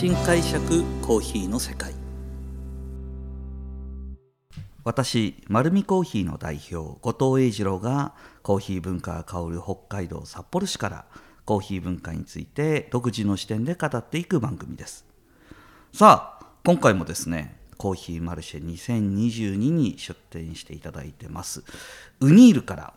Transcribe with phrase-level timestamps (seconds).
[0.00, 1.92] 新解釈コーヒーの世界。
[4.82, 11.04] 私丸見コーヒーの代表後藤英二郎がコーヒー文化が香る北海道札幌市から
[11.44, 15.04] コーヒー文化について独自の視点で語っていく番組です。
[15.92, 21.62] さあ今回もですねコーヒーマルシェ2022に出展していただいてます。
[22.20, 22.94] ウニールから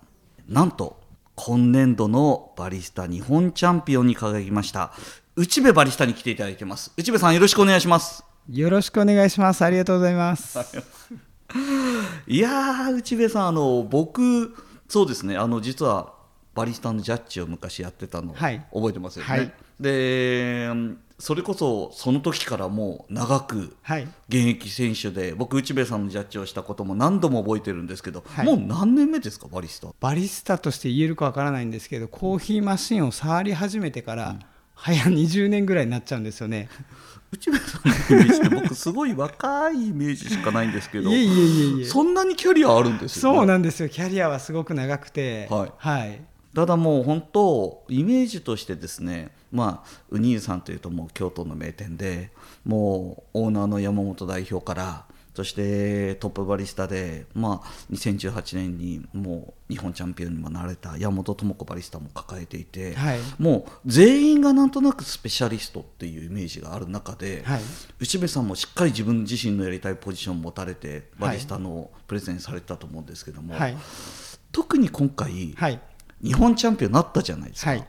[0.48, 1.04] なんと
[1.36, 4.94] 今年度のバリスタ日本チャンピオンに輝きました。
[5.36, 6.92] 内部バリスタに来ていただいてます。
[6.96, 8.24] 内部さんよろしくお願いします。
[8.52, 9.66] よろしくお願いします。
[9.66, 10.60] ありがとうございます。
[12.28, 14.56] いやー内部さんあの僕
[14.88, 15.36] そうですね。
[15.36, 16.14] あの実は
[16.54, 18.64] バリスタのジャッジを昔やってたの、はい。
[18.72, 19.52] 覚えてますよね、はい。
[19.80, 20.70] で
[21.18, 24.04] それこそその時からもう長くはい。
[24.30, 28.46] 現役選手で僕内部さんのジャッジをしたことも何度も覚えてるんですけど、はい。
[28.46, 34.36] もう何年目ですかバリスタバリスタとして言えるかわからないんですけどコーヒーマシンを触り始めてから、
[34.84, 36.68] 早20年ぐらいになっちゃうんですよね。
[37.32, 41.86] 内部さんのイメージって僕すごい若いイメージしかないんですけどいえいえいえいえ。
[41.86, 43.88] そんなにキャリアあるんですよ、ね、そうなんですよ。
[43.88, 45.48] キャリアはすごく長くて。
[45.50, 45.72] はい。
[45.78, 46.22] はい、
[46.54, 52.32] ただもう本当イメージとしてですねまあウニールさんというともう京都の名店で
[52.66, 63.20] もうオーナーの山本代表からそしてトップバリスタで、まあ、2018年にもう日本チャンピオンにもなれた山本智子バリスタも抱えていて、はい。
[63.40, 67.62] もう全員がなんとなくスペシャリストっていうイメージがある中で、はい。
[68.00, 73.78] 内部さんもしっかり自分自身のやりたいポジションを持たれてバリスタのプレゼンされてたと思うんですけども、はい。
[74.52, 75.80] 特に今回、はい。
[76.24, 77.88] 日本チャンピオンになったじゃないですか、はい。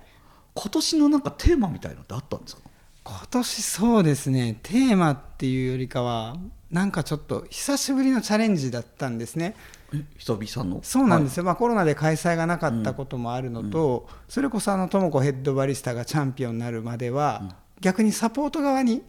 [0.54, 2.62] 今年のなんかテーマみたいのってあったんですか？
[3.06, 4.58] 今年そうですね。
[4.62, 6.38] テーマっていうよりかは
[6.74, 9.54] なんかちょっと久しぶりのチャレンジだったんですね。
[9.94, 10.80] え久々の？
[10.82, 19.04] そうなんですよ、まあ、コロナで開催がなかったこともあるのと、それこそあの智子ヘッドバリスタがチャンピオンになるまでは、逆にサポート側に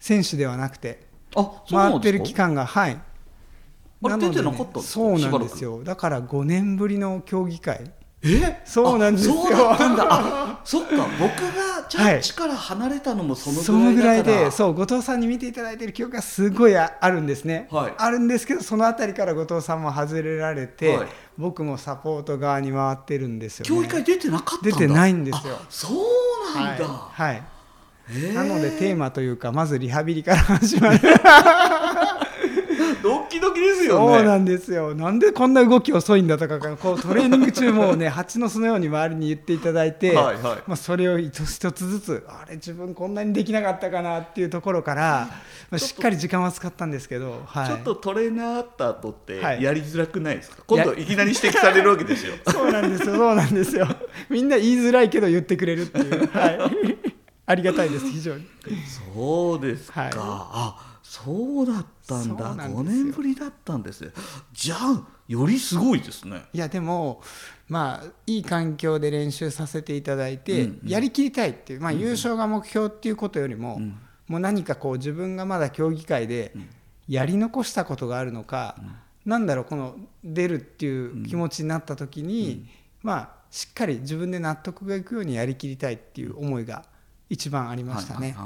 [0.00, 1.06] 選手ではなくて
[1.70, 3.00] 回ってる期間がはい。
[4.02, 4.82] あれ出てなかったんですか？
[4.82, 5.84] そうなんですよ。
[5.84, 7.92] だから5年ぶりの競技会
[8.24, 8.60] え？
[8.64, 9.34] そうなんですよ。
[9.34, 10.06] あそうだったんだ。
[10.08, 11.06] あ そっか。
[11.18, 17.94] 僕がジャッジから離れたのもそのぐらいぐらいでそう後藤さんに見ていただいてる記憶がすごいああるんですね、はい。
[17.96, 21.08] あるんですけどそのあたりから後藤さんも外れられて、はい。
[21.36, 25.56] 僕もサポート側に回ってるんですよ、ね、競技会出てなかった出てないんですよ。
[25.60, 27.42] あそうなんだ、はい、
[28.32, 31.00] なのでテーマというかまずリハビリから始まる
[33.04, 34.16] ドキドキですよね。
[34.16, 34.94] そうなんですよ。
[34.94, 40.62] なんでこんな動き遅いんだとかこうトレーニング中もね 蜂の巣のように周りに言っていただいてはいはい。
[40.66, 45.28] まあ、それを一つ一つずつあれ自分こんなにできなかったかなっていうところから、
[45.70, 49.62] まあ、しっかり時間は使ったんですけど、はい、ちょっとトレーナーあった後ってはい。
[49.62, 52.34] やりづらくないですか、今度いきなり指摘されるわけですよ。
[52.48, 53.16] そうなんですよ。
[53.16, 53.86] そうなんですよ。
[54.30, 56.58] みんな言いづらいけど言ってくれるっていう、はい、
[57.44, 58.06] ありがたいです。
[58.06, 58.46] 非常に。
[59.14, 60.10] そうですか、はい。
[60.16, 62.54] あそうだったんだ。
[62.54, 62.76] んですよ。
[62.78, 64.00] 5年ぶりだったんです。
[64.00, 64.10] ね
[64.54, 66.44] じゃあよりすごいですね。
[66.52, 67.22] いやでも
[67.68, 70.88] まあいい環境で練習させていただいて、うんうん。
[70.88, 73.98] やりきりたいっていう、まあ、優勝が目標っていうことよりも、ん。
[74.28, 76.54] もう何かこう自分がまだ競技会で
[77.06, 78.76] やり残したことがあるのか、
[79.26, 82.66] なんだろうこの出るっていう気持ちになった時に、
[83.02, 86.86] まあしっかり自分で納得がいくようにやりきりたいっていう思いが
[87.34, 88.36] 一番ありましたね。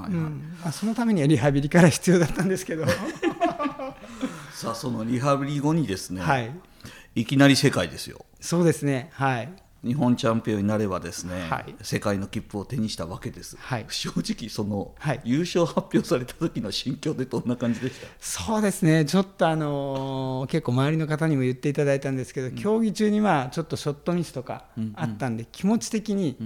[0.72, 2.84] そのためにはリハビリから必要だったんですけど。
[4.52, 6.50] さあそのリハビリ後にですね、はい。
[7.14, 8.24] いきなり世界ですよ。
[8.40, 9.10] そうですね。
[9.12, 9.48] はい。
[9.84, 11.74] 日本チャンピオンになればですね、はい。
[11.82, 13.86] 世界の切符を手にしたわけです、はい。
[13.88, 15.20] 正直その、はい。
[15.22, 18.06] 優勝発表された時の心境でどんな感じでした？
[18.18, 24.64] そうですね、ちょっとあのー結構周りの方にも言っていただいたんですけど、競技中にまあちょっとショットミスとか
[24.96, 26.36] あったんで、気持ち的に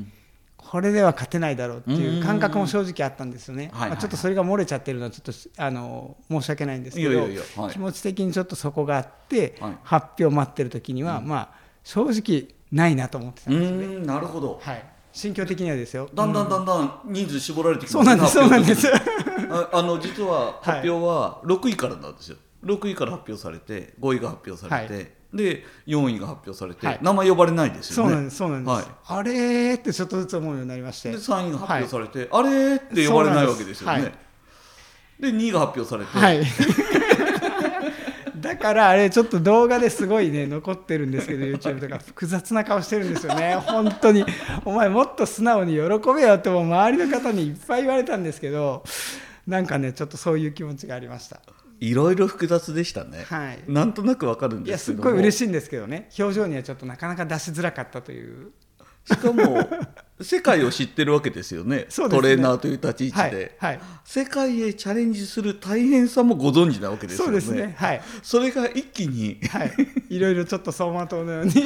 [0.72, 7.28] これでは勝てないだろうっていう感覚も正直あったんですよね、ちょっとそれが漏れちゃってるのはちょっとあのー申し訳ないんですけど
[7.68, 9.76] 気持ち的にちょっとそこがあって、はい。
[9.82, 11.48] 発表待ってる時には、まあ
[11.84, 16.08] 正直ないなと思ってたうんですよね、なるほど、はい、心境的にはですよ。
[16.14, 18.88] だんだんだんだん人数絞られてきそうなんです、そうなんです。
[18.88, 26.98] ああの実は発表は6位からなんですよ、6位から発表されて5位が発表されて、はいで4位が発表されて、はい。
[27.00, 28.10] 名前呼ばれないですよね。
[28.10, 28.74] そうなんです、そうなんです。
[28.74, 28.84] はい。
[29.06, 31.10] あれーってちょっとずつ思うようになりまして。
[31.10, 33.94] で3位が発表されて、あれーって呼ばれないわけですよね。
[33.94, 34.18] そうなんで
[35.20, 36.44] で2位が発表されて、はい。
[38.42, 41.98] だからあれちょっと動画ですごいね残ってるんですけど YouTube とか。
[41.98, 43.54] 複雑な顔してるんですよね。
[43.54, 44.24] 本当に。
[44.64, 45.80] お前もっと素直に喜
[46.14, 48.82] べよってもう周りの方にいっぱい言われたんですけど
[49.46, 51.40] なんかねちょっとそういう気持ちがありました
[51.82, 53.58] いろいろ複雑でしたね、はい。
[53.66, 56.08] なんとなくわかるんいやですけどすっごい嬉ししいんですけどね。
[56.16, 58.50] 表情にはちょっとなかなか出しづらかったという。
[59.10, 59.68] いしかも
[60.22, 61.78] 世界を知ってるわけですよね。
[61.78, 61.86] ね。
[61.88, 67.40] トレーナーという立ち位置で、はい、はい、世界へチャレンジする大変さもご存知なわけですよね。
[67.40, 67.74] そうですね。
[67.76, 68.02] はい。
[68.22, 69.40] それが一気に。
[69.50, 69.72] はい。
[70.08, 71.52] いろいろちょっと走馬灯のように。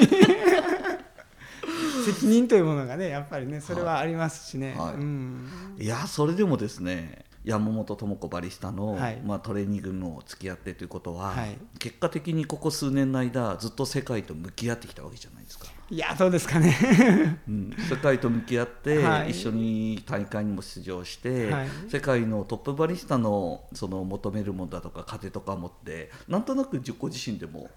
[2.07, 4.95] 責任というものがねやっぱりねそれはありますしね、はい。
[4.95, 5.49] うん、
[5.79, 9.21] いやそれでもですね山本智子バリスタの、はい。
[9.25, 11.57] まあ、トレーニングも付き合ってということは、はい。
[11.79, 16.75] 結果的にここ数年の間ずっと世界と向き合ってきたわけじゃないですか、いやどうですかね。
[17.49, 19.31] うん、世界と向き合って、はい。
[19.31, 21.69] 一緒に大会にも出場して、はい。
[21.89, 27.71] 世界のトップバリスタのその求めるものだとか糧とか持ってなんとなく自己自身でも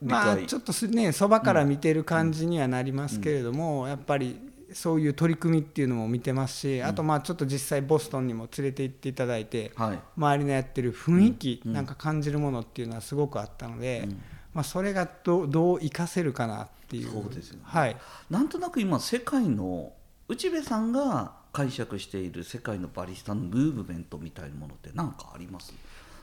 [0.00, 9.98] 理まあ解ちょっとすねそばから見てる感じにはなりますけれども、やっぱりそういう取り組みっていうのも見てますし、あとまあちょっと実際ボストンにも連れて行っていただいて、はい。
[10.16, 14.08] 周りのやってる雰囲気、なんか感じるものっていうのはすごくあったので、
[14.52, 17.10] まあ、それがどうどう活かせるかなっていう。
[17.10, 17.62] そうですよね。
[17.64, 17.96] はい、
[18.30, 19.92] なんとなく今世界の
[20.28, 25.72] 内部さんが解釈している世界のバリスタのムーブメントみたいなものって何かあります？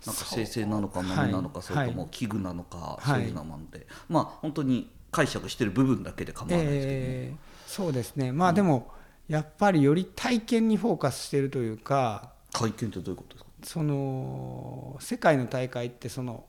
[0.06, 1.64] なんか生成なのかそう何なのか、はい。
[1.64, 3.10] それとも器具なのか、はい。
[3.10, 8.32] そういうなもので、まあ本当に解釈してる部分だけで構わないですけども、えーそうですね。
[8.32, 8.88] まあでも
[9.28, 13.50] やっぱりより体験にフォーカスしてるというか体験ってどういうことですか？
[13.64, 16.46] その世界の大会ってその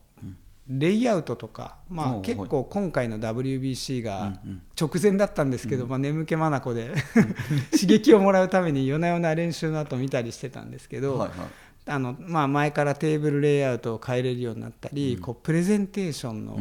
[0.68, 4.32] レイアウトとか、まあ、結構今回の WBC が
[4.80, 6.94] 直前だったんですけど、まあ、眠気まなこで
[7.72, 11.18] 刺激をもらうために夜な夜な練習の後見たりしてたんですけど、
[11.84, 16.54] あのまあ、前からテーブルレイアウトを変えれるようになったり、こうプレゼンテーションの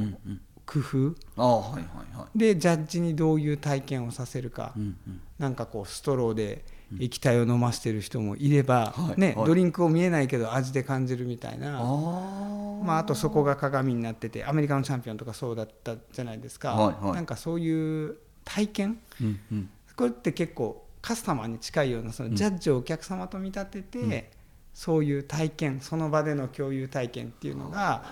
[0.71, 1.15] 工夫。
[1.35, 2.37] ああはいはいはい。
[2.37, 5.21] でジャッジにどういう体験をさせるか、うんうん。
[5.37, 6.63] なんかこうストローで
[6.99, 9.19] 液体を飲ましてる人もいれば、はいはい。
[9.19, 11.79] ねドリンクを見えないけど味で感じるみたいな。
[11.79, 17.13] ああまあ、あとそこが鏡になっててアメリカのチャンピオンとかそうだったじゃないですか、はいはい。
[17.15, 18.99] なんかそういう体験？
[19.21, 19.69] うんうん。
[19.95, 24.31] これって結構カスタマーに近いようなそのジャッジをお客様と見立てて、
[24.73, 28.03] そういう体験その場での共有体験っていうのが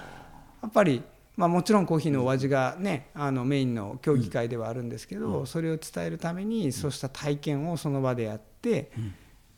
[0.62, 1.02] やっぱり、
[1.40, 8.92] まあ、もちろんコーヒーのお味が、ね、あのメインの競技会ではあるんですけど、それを伝えるためにそうした体験をその場でやって、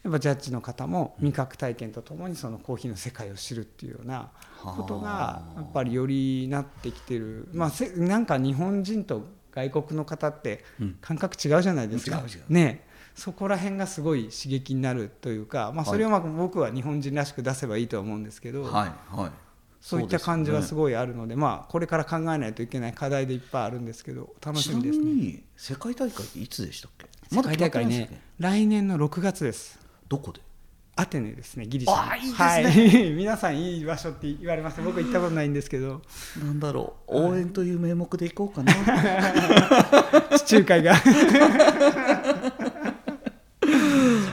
[0.03, 4.29] やっぱジャッジの方も味覚体験とともにそのコーヒーの世界を知るっていうような
[4.63, 10.63] ことがやっぱりよりなってきてる、まあ、せなんか日本人と外国の方って
[11.01, 12.23] 感覚違うじゃないですか。
[12.47, 12.85] ね。
[13.15, 18.71] そこら辺がすごい刺激になるというか、まあ、それをまあ僕は日本人らしく出せばいいとは思うんですけど、はい
[19.15, 19.31] はい
[19.81, 25.21] そういった感じはすごごいあるのでまあ、これから考えないといけない課題でいっぱいあるんですけど楽しみですちなみね。
[25.23, 27.07] に世界大会っていつでしたっけ？
[27.35, 29.79] 世界大会ね来年の6月です。
[30.07, 30.41] どこで？
[30.97, 32.33] アテネですねギリシャいいね。
[32.33, 34.81] はい、 皆さんいい場所って言われます。
[34.81, 36.01] 僕行ったことないんですけど。
[36.43, 37.17] なんだろう。
[37.29, 38.73] 応援という名目で行こうかな。
[40.37, 40.95] 地中海が。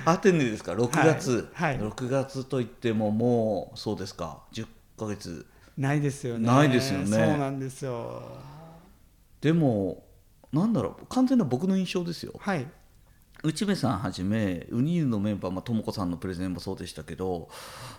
[0.05, 1.79] アテネですか？6月、はい。
[1.79, 1.89] はい。
[1.89, 4.43] 6月といってももうそうですか。
[4.53, 4.67] 10
[4.99, 5.47] ヶ月。
[5.77, 6.47] ないですよね。
[6.47, 7.07] ないですよね。
[7.07, 8.23] そうなんですよ。
[9.41, 10.05] でも
[10.53, 11.07] なんだろう。
[11.09, 12.35] 完全な僕の印象ですよ。
[12.39, 12.67] はい。
[13.45, 17.49] 内部さんはじめウニールのメンバー、まあ、智子さんのプレゼンもそうでしたけど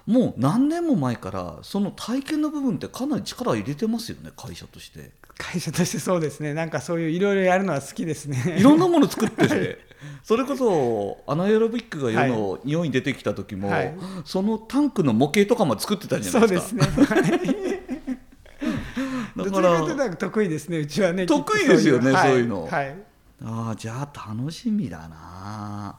[0.05, 5.11] もう何年も前からその体験の部分ってかなり力入れてますよね会社として
[5.51, 6.53] 会社としてそうですね。
[6.53, 8.57] なんかそういういろいろやるのは好きですね。
[8.59, 9.79] いろんなもの作ってて。
[10.23, 13.93] それこそアナエロビックが世の匂いに出てきた時も、はい。
[14.25, 16.75] そのタンクの模型とかも作ってたじゃなそいうでか。
[16.75, 17.05] ですすね。
[17.05, 17.21] はい。
[19.37, 21.25] だかどちらかというらと得意ですねうちはね。
[21.25, 22.63] 得意ですよねそういうの。
[22.63, 22.71] はい。
[22.71, 22.95] はい。
[23.43, 25.97] ああじゃあ楽しみだな。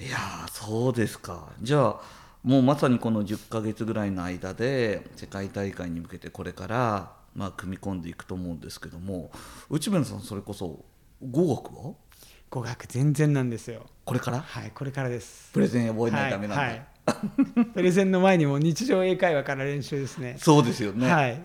[0.00, 1.50] いやーそうですか。
[1.62, 2.00] じゃあ
[2.42, 9.30] もうまさにこの10ヶ月ぐらいの間で世界大会に向けてこれからまあ組み込んでいくと思うんですけども
[9.68, 10.84] 内村さんそれこそ
[11.30, 11.94] 語学は？
[12.50, 13.86] 語学全然なんですよ。
[14.04, 14.40] これから？
[14.40, 15.50] はいこれからです。
[15.52, 17.66] プレゼン覚えないとダメなんだ、はいはい。
[17.74, 20.36] プレゼンの前にも日常英会話から練習ですね。
[20.38, 21.42] そうですよね、はい。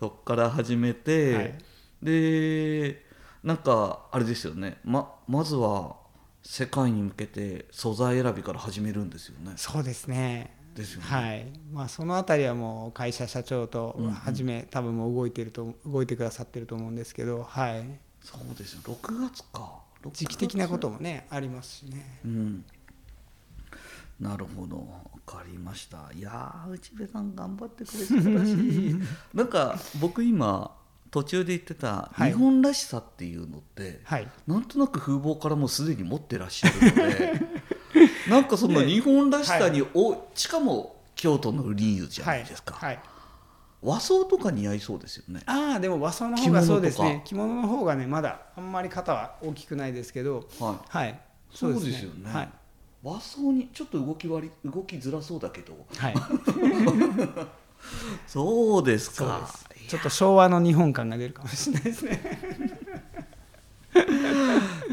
[0.00, 1.58] そっから始めて、はい。
[2.02, 3.06] で
[3.44, 4.78] なんかあれですよね。
[4.84, 5.96] ままずは
[6.42, 9.52] 世界に向けて素材選びから始めるんですよね。
[9.56, 11.06] そうですねですよね。
[11.06, 11.46] はい。
[11.72, 17.84] まあ、そのあたりはもう会社社長とはじめ、多分もう動いてると動いてくださってると思うんですけど、はい、
[18.22, 18.80] そうですよ。
[18.84, 19.82] 6月か。
[20.02, 20.18] 6月。
[20.18, 22.20] 時期的なこともねありますしね。
[22.24, 22.64] うん。
[24.20, 24.76] なるほど。
[24.76, 26.10] 分かりました。
[26.14, 28.52] いやー内部さん頑張ってくれてたらし
[28.90, 28.96] い。
[29.34, 30.76] なんか僕今
[31.10, 32.32] 途中で言ってたはい。
[32.32, 34.28] 日本らしさっていうのって、はい。
[34.46, 37.40] なんとなく風貌からもうすでに持ってらっしゃるので
[38.28, 42.96] なんかその日本らしさにお、しかも京都のリーユじゃないですか、はい。
[42.96, 43.02] はい。
[43.80, 45.42] 和装とか似合いそうですよね。
[45.46, 47.22] ああでも和装の方がそうです着物とね。
[47.24, 50.48] 着物の方がねまだあんまり肩は大きくないですけど。
[50.58, 51.20] ははい。
[51.54, 52.30] そうですよね。
[52.30, 52.48] はい、
[53.02, 55.86] 和装にちょっと動き割り動きづらそうだけど。
[55.96, 56.14] はい、
[58.26, 59.48] そうですか。
[59.88, 62.77] ちょっと昭和の日本感が出るかもしれないですね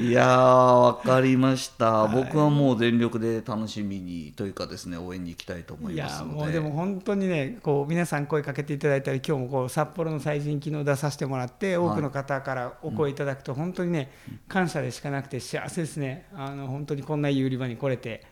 [0.09, 2.23] いやーわかりました、はい。
[2.23, 6.35] 僕はもう全力で楽しみにというかですね応援に行きたいと思いいやますので。
[6.35, 14.11] もうでも本当にねこう皆さん声かけていただいたり今日もこう札幌の祭神昨日出させてもらって多くの方からお声いただくと本当にね
[14.47, 16.27] 感謝でしかなくて幸せですね。
[16.35, 18.23] あの本当にこんないい売り場に来れて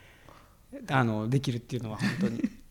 [0.89, 2.62] あのできるっていうのは本当に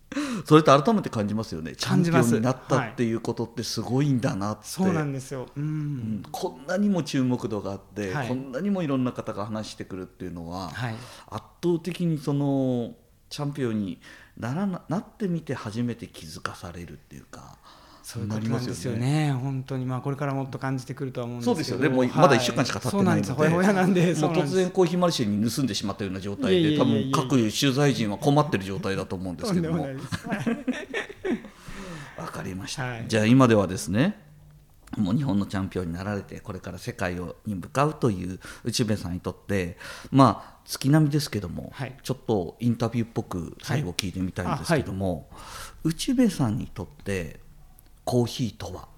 [0.45, 1.75] それって改めて感じますよね。
[1.77, 5.63] チャンピオンになったっていうことってすごいんだなって、そうなんですよ、うん。
[5.63, 6.23] うん。
[6.31, 8.29] こんなにも注目度があって、はい。
[8.29, 10.95] こんなにもいろんな方が話してくるっていうのは、はい、
[11.29, 12.95] 圧倒的にその
[13.29, 14.01] チャンピオンに
[14.37, 17.59] ならななってみて初めて気づかされるっていうか
[18.03, 19.33] そういうことなんですよね。
[19.33, 21.89] 本当にまあこれからもっと感じてくるとは思うんですそうですよね。
[21.89, 23.27] もうはいまだ一週間しか経ってないので。
[23.27, 24.15] そうなんですほやほやなんで。
[24.15, 24.57] そうもうなんです。
[24.57, 29.87] 突然コーヒーマルシェに盗んでしまったような状態で多分各取材陣は困ってる状態だと思うんですけども。
[32.19, 33.05] わかりました、はい。
[33.09, 34.17] じゃあ今ではですね
[34.97, 39.79] もう日本のチャンピオンになられてこれから世界をに向かうという内部さんにとって
[40.11, 41.97] まあ月並みですけども、はい。
[42.03, 45.29] ちょっとインタビューっぽく最後聞いてみたいんですけども、
[45.83, 47.41] 内部さんにとって
[48.05, 48.89] コーヒーとは？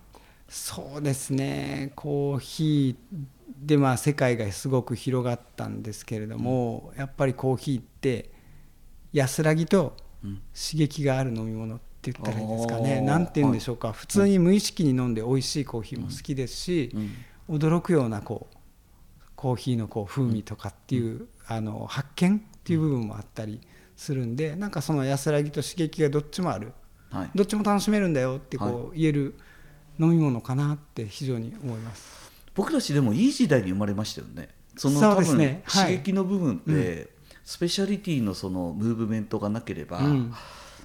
[0.48, 1.92] そうですね。
[1.96, 3.24] コーヒー
[3.66, 8.30] でまあ世界がすごく広がったんですけれども、やっぱりコーヒーって
[9.12, 12.96] 安らぎとうん刺激がある飲み物って言ったらいいんですかね。
[12.96, 17.56] あーなんて言うんでしょうか、普通に無意識に飲んで美味しいコーヒーも好きですし、うん。
[17.56, 18.56] 驚くようなこう
[19.36, 23.60] コーヒーのこう風味とかっていう、あの発見っていう部分もあったり
[23.96, 26.72] するんでなんかその安らぎと刺激がどっちもある
[27.14, 29.34] はい、どっちも楽しめるんだよってこう、は言える
[29.98, 32.32] 飲み物かなって非常に思います。
[32.54, 34.48] 僕たちでもいい時代に生まれましたよね。
[34.76, 35.26] その多分、
[35.66, 37.08] 刺激の部分って、
[37.44, 40.34] スペシャリティのそのムーブメントがなければ、うん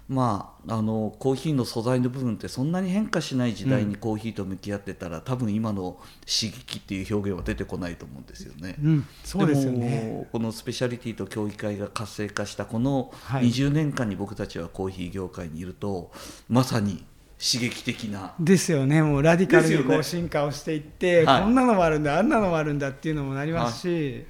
[0.09, 8.75] まあ、あのコーヒーの素材の部分ってそんなに変化しない時代にコーヒーと向き合ってたら、多分今の刺激っていう表現は出てこないと思うんですよね。
[8.83, 10.11] うん、そうですよね。
[10.11, 13.45] もこのスペシャリティと協議会が活性化したこのはい。
[13.45, 16.11] 20年間に僕たちはコーヒー業界にいると、
[16.47, 17.05] まさに
[17.37, 21.43] 刺激的なですよね、もうラディカルにこう進化をしていって、はい。
[21.43, 24.25] こんなのもあるんだ、あんなのもあるんだっていうのもなりますし、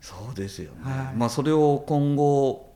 [0.00, 1.16] そうですよね、はい。
[1.16, 2.72] まあ、それを今後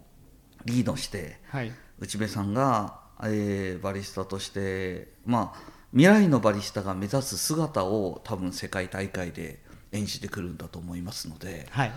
[0.65, 5.61] リードしてはい、内部さんが、えーバリスタとして、まあ、
[5.93, 9.61] 未来のバリスタが目指す姿を多分世界大会で
[9.93, 11.93] 演じてくるんだと思いますのではい、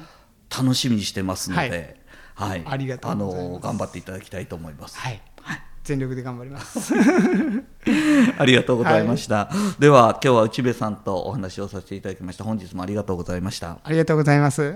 [0.50, 2.00] 楽しみにしてますので、
[2.36, 2.63] はい。
[2.65, 3.53] ありがとうございます。
[3.53, 4.98] の頑張っていただきたいと思います。
[4.98, 5.22] はい、
[5.83, 6.93] 全力で頑張ります。
[8.37, 9.49] ありがとうございました、
[9.79, 12.45] では今日は内部さんとお話をさせていただきました。
[12.45, 13.79] 本日もありがとうございました。
[13.83, 14.75] ありがとうございます。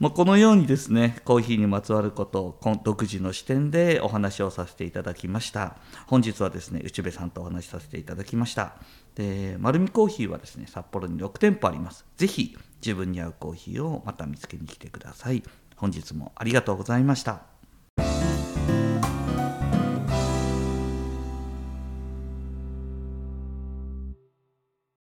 [0.00, 5.76] まあ、このようにですねコーヒーにまつわることを独自の視点でお話をさせていただきました。
[6.06, 8.74] 本日はですね内部さんとお話しさせていただきました。
[9.14, 12.04] で丸見コーヒーはですね札幌に6店舗あります。
[12.16, 15.44] ぜひ自分に合うコーヒーをまた見つけに来てください。
[15.76, 17.51] 本日もありがとうございました